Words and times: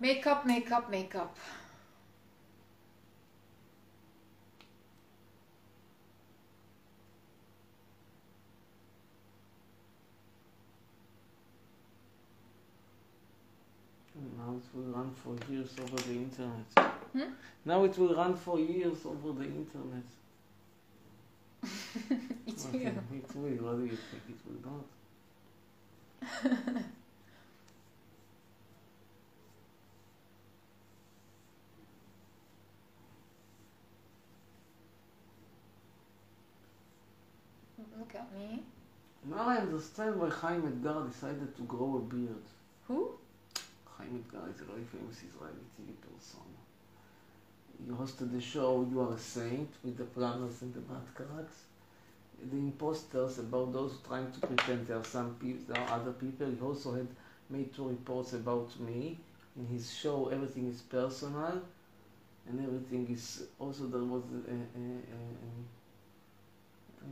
Makeup, 0.00 0.46
makeup, 0.46 0.90
makeup. 0.90 1.36
Now 14.36 14.56
it 14.56 14.64
will 14.74 14.92
run 14.92 15.10
for 15.14 15.36
years 15.50 15.74
over 15.80 15.96
the 15.96 16.12
internet. 16.12 16.66
Hmm? 17.12 17.32
Now 17.64 17.84
it 17.84 17.98
will 17.98 18.14
run 18.14 18.34
for 18.36 18.58
years 18.58 18.98
over 19.04 19.32
the 19.32 19.44
internet. 19.44 20.04
Okay, 22.48 22.78
you. 22.78 22.92
It 23.12 23.36
will. 23.36 23.64
What 23.64 23.76
do 23.78 23.84
you 23.84 23.96
think? 23.96 24.22
It 24.28 24.40
will 24.46 24.60
not. 24.70 24.86
Look 37.98 38.14
at 38.14 38.28
me. 38.34 38.62
Now 39.30 39.48
I 39.48 39.56
understand 39.58 40.18
why 40.18 40.30
Chaim 40.30 40.62
Etgar 40.62 41.06
decided 41.06 41.54
to 41.56 41.62
grow 41.64 41.96
a 41.96 42.00
beard. 42.00 42.44
Who? 42.86 43.10
Chaim 43.84 44.24
Etgar 44.24 44.48
is 44.54 44.60
a 44.62 44.64
very 44.64 44.84
famous 44.84 45.16
Israeli 45.16 45.64
TV 45.76 45.92
person. 46.00 46.40
He 47.84 47.92
hosted 47.92 48.32
the 48.32 48.40
show 48.40 48.86
You 48.90 49.02
Are 49.02 49.12
a 49.12 49.18
Saint 49.18 49.68
with 49.84 49.98
the 49.98 50.04
planners 50.04 50.62
and 50.62 50.72
the 50.72 50.80
Batkaraks. 50.80 51.58
The 52.50 52.56
imposters 52.56 53.38
about 53.38 53.72
those 53.74 53.98
trying 54.06 54.32
to 54.32 54.40
pretend 54.46 54.86
there 54.86 54.96
are 54.96 55.04
some 55.04 55.34
people, 55.34 55.74
there 55.74 55.82
are 55.82 56.00
other 56.00 56.12
people. 56.12 56.46
He 56.46 56.60
also 56.60 56.94
had 56.94 57.08
made 57.50 57.74
two 57.74 57.88
reports 57.88 58.32
about 58.32 58.80
me. 58.80 59.18
In 59.58 59.66
his 59.66 59.92
show, 59.94 60.28
everything 60.28 60.68
is 60.68 60.80
personal, 60.80 61.60
and 62.48 62.64
everything 62.64 63.06
is 63.10 63.42
also 63.58 63.86
there 63.88 64.04
was 64.04 64.22
a, 64.32 64.52
a, 64.52 64.56
a, 64.56 65.18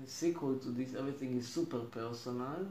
a, 0.00 0.05
a 0.05 0.08
sequel 0.08 0.56
to 0.56 0.69
this. 0.69 0.94
Everything 0.94 1.36
is 1.39 1.47
super 1.48 1.78
personal. 1.78 2.66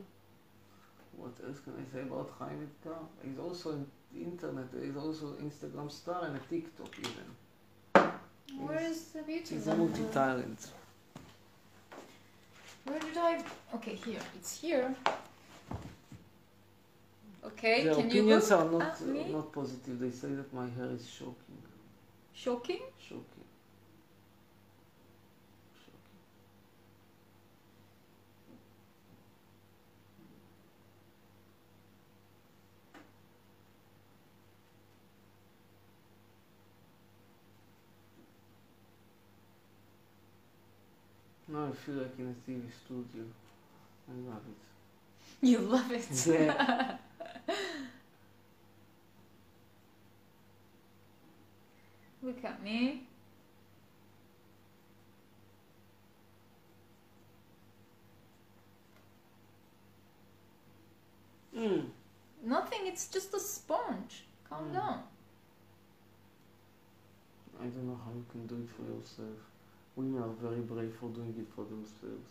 What 1.17 1.33
else 1.47 1.59
can 1.59 1.73
I 1.73 1.93
say 1.93 2.01
about 2.01 2.31
Chaim 2.39 2.67
Etgar? 2.67 2.97
He's 3.23 3.39
also 3.39 3.71
on 3.71 3.87
the 4.13 4.21
internet. 4.23 4.65
He's 4.83 4.97
also 4.97 5.33
Instagram 5.41 5.89
star 5.91 6.25
and 6.25 6.35
a 6.35 6.39
TikTok 6.39 6.89
even. 6.99 8.67
Where 8.67 8.81
is 8.81 9.05
the 9.07 9.21
beauty 9.23 9.55
He's 9.55 9.67
a 9.67 9.75
multi-talent. 9.75 10.67
Where 12.85 12.99
did 12.99 13.17
I? 13.17 13.43
Okay, 13.75 13.95
here. 13.95 14.19
It's 14.35 14.59
here. 14.61 14.95
Okay, 17.43 17.83
Their 17.83 17.95
can 17.95 18.03
you 18.03 18.09
opinions 18.09 18.49
look 18.51 18.59
are 18.59 18.71
not 18.71 19.01
me? 19.01 19.25
not 19.31 19.51
positive. 19.51 19.99
They 19.99 20.11
say 20.11 20.29
that 20.29 20.53
my 20.53 20.67
hair 20.69 20.89
is. 20.91 21.07
Shocking. 21.09 21.61
Shocking. 22.33 22.81
Shocking. 22.99 23.45
Now 41.55 41.67
I 41.67 41.71
feel 41.71 41.95
like 41.95 42.19
in 42.19 42.27
a 42.27 42.35
TV 42.51 42.69
studio. 42.83 43.23
I 44.09 44.29
love 44.29 44.41
it. 44.49 44.59
You 45.47 45.59
love 45.59 45.89
it. 45.89 46.05
Yeah. 46.27 46.97
Look 52.21 52.43
at 52.43 52.61
me. 52.61 53.03
Mm. 61.55 61.85
Nothing. 62.43 62.79
It's 62.83 63.07
just 63.07 63.33
a 63.33 63.39
sponge. 63.39 64.23
Calm 64.49 64.69
Mm. 64.69 64.73
down. 64.73 65.03
I 67.59 67.63
don't 67.63 67.87
know 67.87 67.99
how 68.03 68.11
you 68.11 68.25
can 68.31 68.45
do 68.47 68.55
it 68.55 68.69
for 68.69 68.83
yourself. 68.83 69.54
Women 69.95 70.21
are 70.21 70.49
very 70.49 70.61
brave 70.61 70.93
for 70.99 71.09
doing 71.09 71.33
it 71.37 71.47
for 71.55 71.63
themselves. 71.63 72.29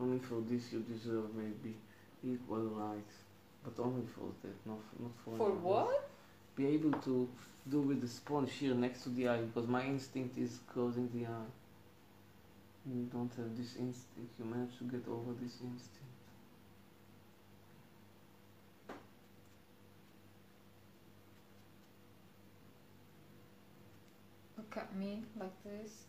Only 0.00 0.18
for 0.18 0.40
this 0.48 0.72
you 0.72 0.80
deserve 0.80 1.34
maybe 1.34 1.76
equal 2.24 2.68
rights, 2.68 3.14
but 3.64 3.82
only 3.82 4.06
for 4.14 4.30
that, 4.42 4.54
not 4.64 4.78
not 4.98 5.10
for. 5.24 5.36
For 5.36 5.50
what? 5.50 6.08
Be 6.56 6.66
able 6.68 6.92
to 7.00 7.28
do 7.68 7.80
with 7.80 8.00
the 8.00 8.08
sponge 8.08 8.52
here 8.52 8.74
next 8.74 9.02
to 9.02 9.08
the 9.10 9.28
eye 9.28 9.42
because 9.42 9.68
my 9.68 9.84
instinct 9.84 10.38
is 10.38 10.60
closing 10.72 11.10
the 11.14 11.26
eye. 11.26 11.52
You 12.86 13.08
don't 13.12 13.30
have 13.36 13.56
this 13.56 13.76
instinct. 13.76 14.32
You 14.38 14.44
manage 14.44 14.78
to 14.78 14.84
get 14.84 15.06
over 15.08 15.32
this 15.40 15.58
instinct. 15.62 16.10
Look 24.56 24.76
at 24.90 24.98
me 24.98 25.22
like 25.38 25.62
this. 25.64 26.04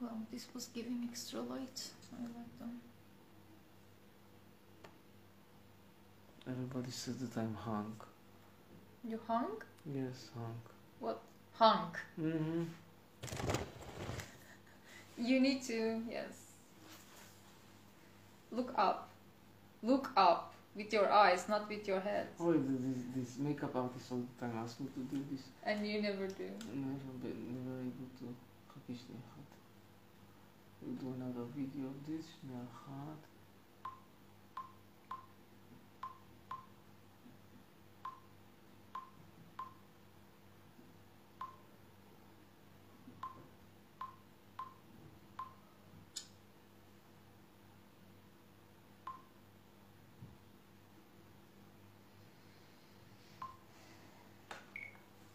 Well, 0.00 0.18
this 0.32 0.46
was 0.54 0.66
giving 0.66 1.06
extra 1.10 1.40
light. 1.40 1.90
I 2.12 2.22
like 2.22 2.58
them. 2.58 2.80
Everybody 6.46 6.90
says 6.90 7.16
that 7.18 7.36
I'm 7.38 7.54
hung. 7.54 7.94
You 9.06 9.18
hung? 9.26 9.62
Yes, 9.94 10.28
hung. 10.34 10.56
What? 11.00 11.20
Hung. 11.54 11.94
Mm-hmm. 12.20 12.64
You 15.18 15.40
need 15.40 15.62
to, 15.62 16.02
yes. 16.10 16.52
Look 18.50 18.74
up. 18.76 19.08
Look 19.82 20.10
up 20.16 20.53
with 20.75 20.93
your 20.93 21.11
eyes, 21.11 21.47
not 21.49 21.67
with 21.69 21.87
your 21.87 21.99
head. 21.99 22.27
Oh, 22.39 22.53
this, 22.53 23.03
this 23.15 23.37
makeup 23.37 23.75
artist 23.75 24.11
all 24.11 24.23
the 24.29 24.45
time 24.45 24.55
ask 24.63 24.79
me 24.79 24.87
to 24.95 25.01
do 25.13 25.23
this. 25.31 25.43
And 25.63 25.85
you 25.87 26.01
never 26.01 26.27
do. 26.27 26.49
Never 26.73 27.11
been, 27.21 27.39
never 27.55 27.75
able 27.89 28.09
to. 28.19 28.27
חכי 28.73 28.95
שנייה 28.95 29.21
אחת. 29.27 29.49
We'll 30.81 30.95
do 31.03 31.07
another 31.17 31.45
video 31.55 31.85
of 31.93 31.99
this, 32.07 32.25
שנייה 32.41 32.61
אחת. 32.71 33.21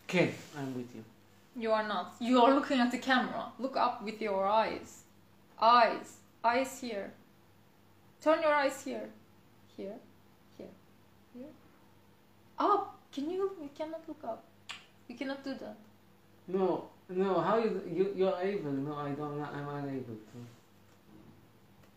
כן, 0.09 0.29
I'm 0.57 0.73
with 0.75 0.95
you. 0.95 1.03
You 1.55 1.71
are 1.71 1.87
not. 1.87 2.15
You 2.19 2.41
are 2.43 2.53
looking 2.53 2.79
at 2.79 2.91
the 2.91 2.97
camera. 2.97 3.51
Look 3.59 3.75
up 3.77 4.03
with 4.03 4.19
your 4.21 4.47
eyes. 4.47 5.03
Eyes. 5.61 6.17
Eyes 6.43 6.79
here. 6.81 7.11
Turn 8.23 8.41
your 8.41 8.53
eyes 8.53 8.83
here. 8.83 9.09
Here. 9.77 9.97
Here. 10.57 10.73
Here. 11.35 11.53
Up. 12.57 12.95
Can 13.13 13.29
you? 13.29 13.51
You 13.61 13.69
cannot 13.77 14.01
look 14.07 14.23
up. 14.23 14.43
You 15.07 15.15
cannot 15.15 15.43
do 15.43 15.53
that. 15.63 15.77
No, 16.47 16.89
no, 17.09 17.39
how 17.41 17.57
you, 17.57 17.81
you, 17.97 18.13
you're 18.15 18.37
able, 18.41 18.71
no, 18.71 18.95
I 18.95 19.11
don't, 19.11 19.39
I'm 19.41 19.67
unable 19.67 20.17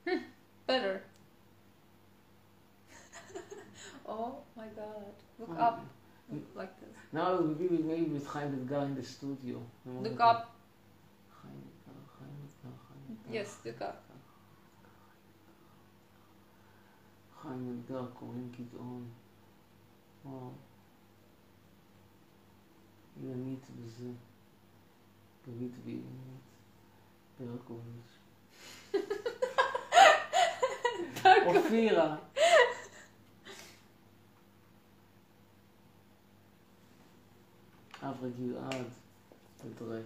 to. 0.05 0.21
Better. 0.67 1.03
oh 4.07 4.35
my 4.57 4.67
god. 4.77 5.15
Look 5.39 5.51
Um, 5.51 5.57
up. 5.59 5.85
Like 6.55 6.73
Now 7.13 7.37
we'll 7.37 7.55
be 7.55 7.67
with 7.67 7.85
maybe 7.85 8.05
with 8.05 8.27
Chaim 8.27 8.55
Edgar 8.55 8.85
in 8.87 8.95
the 8.95 9.03
studio. 9.03 9.61
Look 9.85 10.21
up. 10.21 10.55
Chaim 11.39 11.63
Edgar, 11.71 12.01
Chaim 12.17 12.37
Edgar, 12.47 12.75
Chaim 12.87 13.03
Edgar. 13.11 13.33
Yes, 13.39 13.51
look 13.65 13.83
up. 13.83 13.97
חיים 17.43 17.81
אתגר, 17.85 18.07
קוראים 18.15 18.53
גדעון. 18.59 19.09
וואו. 20.25 20.51
אילנית 23.23 23.67
וזה. 23.77 24.09
גלית 25.47 25.73
ואילנית. 25.85 26.43
ברקוביץ'. 27.41 28.19
אופירה. 31.47 32.17
אברה 38.22 38.30
גלעד 38.40 38.86
ודרק. 39.66 40.06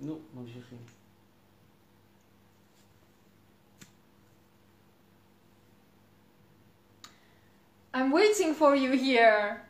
נו, 0.00 0.18
ממשיכים. 0.34 0.78
I'm 7.94 8.12
waiting 8.12 8.54
for 8.54 8.76
you 8.76 8.92
here. 8.92 9.60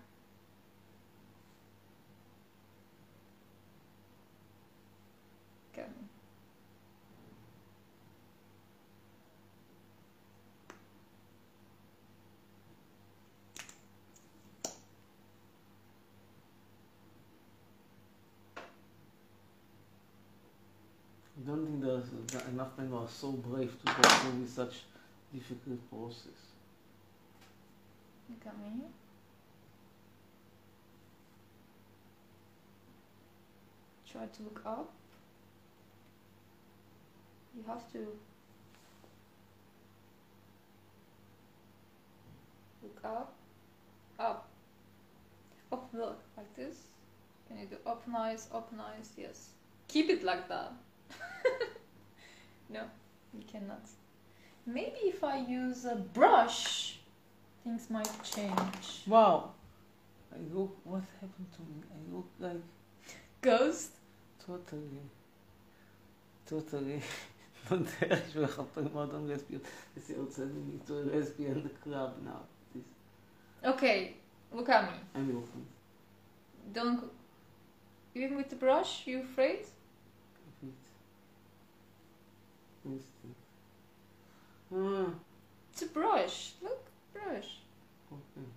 Enough 21.83 22.77
men 22.77 22.88
who 22.89 22.97
are 22.97 23.07
so 23.07 23.31
brave 23.31 23.71
to 23.85 23.94
go 23.94 24.01
through 24.01 24.39
with 24.41 24.50
such 24.50 24.81
difficult 25.33 25.80
process. 25.89 26.53
Come 28.44 28.53
here. 28.75 28.89
Try 34.12 34.25
to 34.25 34.44
look 34.44 34.62
up. 34.65 34.91
You 37.56 37.63
have 37.68 37.91
to 37.94 38.00
look 42.81 43.00
up, 43.03 43.33
up, 44.19 44.50
up, 45.71 45.89
look 45.94 46.19
like 46.36 46.56
this. 46.56 46.75
Can 47.47 47.59
you 47.59 47.65
do 47.68 47.77
open 47.86 48.15
eyes, 48.15 48.47
open 48.51 48.79
eyes? 48.79 49.12
Yes. 49.15 49.50
Keep 49.88 50.09
it 50.09 50.24
like 50.24 50.50
that. 50.50 50.74
No, 52.73 52.81
you 53.33 53.43
cannot. 53.45 53.85
Maybe 54.65 54.97
if 55.03 55.23
I 55.23 55.37
use 55.37 55.85
a 55.85 55.95
brush, 55.95 56.97
things 57.63 57.87
might 57.89 58.23
change. 58.23 59.03
Wow. 59.05 59.51
I 60.33 60.37
look, 60.51 60.75
what 60.83 61.03
happened 61.21 61.47
to 61.55 61.61
me? 61.61 61.83
I 61.93 62.15
look 62.15 62.27
like... 62.39 62.63
Ghost? 63.41 63.91
Totally. 64.43 65.03
Totally. 66.47 67.01
Don't 67.69 67.87
tell 67.99 68.09
me 68.09 68.47
I'm 68.77 68.93
not 68.93 69.13
on 69.13 69.27
lesbian. 69.27 69.61
I 69.95 69.99
see 69.99 70.13
me 70.15 70.79
to 70.87 70.93
a 70.93 71.03
lesbian 71.15 71.69
club 71.83 72.15
now. 72.25 72.41
This. 72.73 72.83
Okay, 73.63 74.15
look 74.51 74.69
at 74.69 74.85
me. 74.85 74.97
I'm 75.13 75.27
looking. 75.27 75.65
Don't... 76.73 77.03
Even 78.15 78.35
with 78.35 78.49
the 78.49 78.55
brush, 78.55 79.03
you 79.05 79.21
afraid? 79.21 79.65
Instinct. 82.93 83.39
Ah, 84.75 85.09
It's 85.71 85.81
a 85.81 85.85
brush. 85.87 86.37
Look, 86.61 86.83
brush. 87.13 87.49
okay. 88.11 88.47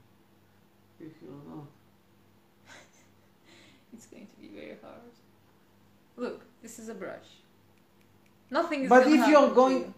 If 1.01 1.13
you're 1.23 1.45
not. 1.55 1.67
It's 3.95 4.07
going 4.07 4.27
to 4.27 4.37
be 4.43 4.49
very 4.49 4.77
hard. 4.83 5.13
Look, 6.17 6.41
this 6.63 6.79
is 6.79 6.89
a 6.91 6.95
brush. 6.95 7.29
Nothing 8.51 8.83
is 8.85 8.89
But 8.89 9.07
if 9.07 9.27
you're 9.29 9.51
going- 9.55 9.79
you. 9.79 9.95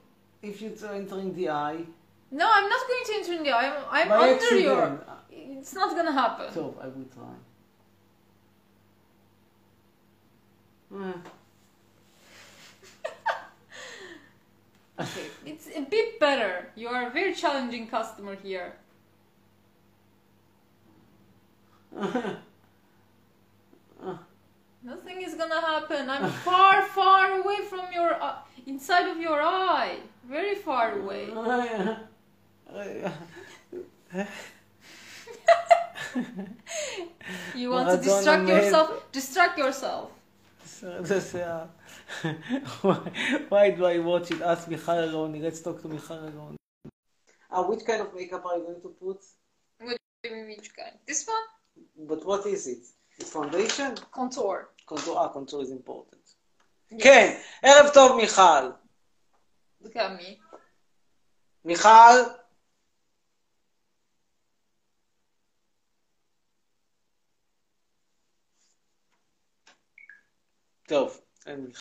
If 0.51 0.61
you're 0.63 0.95
entering 0.95 1.35
the 1.35 1.49
eye, 1.51 1.85
No, 2.31 2.47
I'm 2.57 2.69
not 2.69 2.83
going 2.91 3.05
to 3.09 3.13
enter 3.19 3.33
in 3.39 3.43
the 3.43 3.51
eye. 3.61 3.71
I'm, 3.91 4.13
I'm 4.13 4.21
under 4.33 4.59
your. 4.59 5.01
It's 5.31 5.75
not 5.75 5.97
gonna 5.97 6.13
happen. 6.13 6.53
So 6.53 6.63
I 6.81 6.87
will 6.95 7.09
try. 7.17 7.35
Ah, 10.95 11.21
Okay, 15.01 15.27
it's 15.47 15.69
a 15.77 15.81
bit 15.83 16.19
better. 16.39 16.71
You 16.77 16.89
are 16.89 17.07
a 17.09 17.11
very 17.11 17.35
challenging 17.35 17.89
customer 17.89 18.37
here. 18.43 18.75
Nothing 24.83 25.23
is 25.23 25.35
gonna 25.35 25.61
happen. 25.61 26.09
I'm 26.09 26.31
far, 26.31 26.83
far 26.83 27.41
away 27.41 27.59
from 27.69 27.87
your 27.93 28.23
uh, 28.23 28.37
inside 28.67 29.09
of 29.09 29.19
your 29.19 29.43
eye. 29.43 29.97
Very 30.29 30.55
far 30.55 30.99
away. 31.01 31.29
You 37.55 37.71
want 37.71 37.91
to 37.91 37.97
distract 38.03 38.49
yourself? 38.49 39.13
Distract 39.13 39.59
yourself. 39.59 40.11
סרט 40.69 41.11
השיער. 41.11 41.65
Why 43.51 43.71
do 43.77 43.85
I 43.85 43.99
watch 43.99 44.31
it? 44.31 44.43
Ask 44.43 44.69
מיכל 44.69 44.93
אלוני. 44.93 45.51
Let's 45.51 45.63
talk 45.63 45.83
to 45.83 45.89
מיכל 45.89 46.15
אלוני. 46.15 46.57
Uh, 47.53 47.63
which 47.63 47.85
kind 47.87 48.01
of 48.01 48.15
makeup 48.15 48.45
are 48.45 48.59
you 48.59 48.65
going 48.69 48.83
to 48.83 48.91
put? 49.03 49.21
Which 49.81 50.71
kind? 50.77 50.97
This 51.07 51.27
one? 51.27 51.47
But 52.11 52.21
what 52.27 52.47
is 52.47 52.67
it? 52.67 52.85
It's 53.19 53.31
foundation? 53.31 53.95
Contour. 54.11 54.69
contour, 54.89 55.17
ah, 55.19 55.29
contour 55.29 55.63
is 55.63 55.71
important. 55.71 56.35
כן, 57.03 57.39
ערב 57.63 57.91
טוב 57.95 58.17
מיכל. 58.17 58.71
Look 59.83 59.97
at 59.97 60.21
me. 60.21 60.57
מיכל? 61.65 62.17
טוב, 70.89 71.21
אין. 71.47 71.69